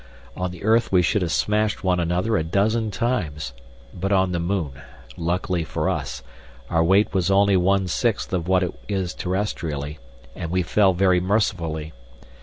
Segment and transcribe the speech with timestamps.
[0.35, 3.53] On the earth we should have smashed one another a dozen times,
[3.93, 4.71] but on the moon,
[5.15, 6.23] luckily for us,
[6.71, 9.99] our weight was only one sixth of what it is terrestrially,
[10.35, 11.93] and we fell very mercifully.